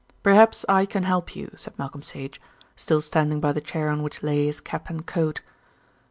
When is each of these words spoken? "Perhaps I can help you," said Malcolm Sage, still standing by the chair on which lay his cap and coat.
"Perhaps 0.23 0.65
I 0.67 0.87
can 0.87 1.03
help 1.03 1.35
you," 1.35 1.51
said 1.55 1.77
Malcolm 1.77 2.01
Sage, 2.01 2.41
still 2.75 3.01
standing 3.01 3.39
by 3.39 3.51
the 3.51 3.61
chair 3.61 3.89
on 3.89 4.01
which 4.01 4.23
lay 4.23 4.47
his 4.47 4.59
cap 4.59 4.89
and 4.89 5.05
coat. 5.05 5.41